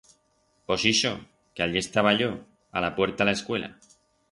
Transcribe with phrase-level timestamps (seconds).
[0.71, 1.11] Pos ixo,
[1.53, 2.31] que allí estaba yo,
[2.77, 3.73] a la puerta la escuela.